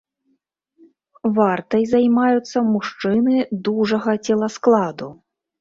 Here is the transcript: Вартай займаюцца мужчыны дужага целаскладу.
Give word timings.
Вартай 1.35 1.83
займаюцца 1.93 2.57
мужчыны 2.71 3.45
дужага 3.69 4.17
целаскладу. 4.31 5.13